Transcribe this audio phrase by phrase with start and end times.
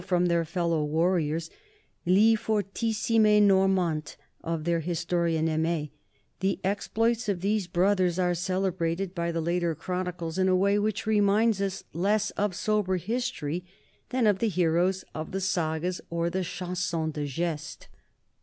[0.03, 1.49] THE NORMANS IN THE SOUTH 201 their fellow warriors,
[2.07, 5.91] li fortissime Normant of their his torian Aim,
[6.39, 10.79] the exploits of these brothers are cele brated by the later chroniclers in a way
[10.79, 13.63] which reminds us less of sober history
[14.09, 17.85] than of the heroes of the sagas or the chansons de gestes.